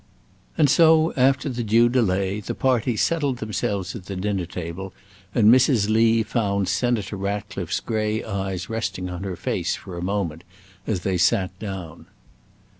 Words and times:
And 0.57 0.67
so, 0.67 1.13
after 1.15 1.47
the 1.47 1.61
due 1.63 1.87
delay, 1.87 2.39
the 2.39 2.55
party 2.55 2.97
settled 2.97 3.37
themselves 3.37 3.95
at 3.95 4.05
the 4.07 4.15
dinner 4.15 4.47
table, 4.47 4.93
and 5.35 5.53
Mrs. 5.53 5.89
Lee 5.89 6.23
found 6.23 6.67
Senator 6.67 7.15
Ratcliffe's 7.15 7.79
grey 7.81 8.23
eyes 8.23 8.67
resting 8.67 9.11
on 9.11 9.21
her 9.23 9.35
face 9.35 9.75
for 9.75 9.99
a 9.99 10.03
moment 10.03 10.43
as 10.87 11.01
they 11.01 11.19
sat 11.19 11.51
down. 11.59 12.07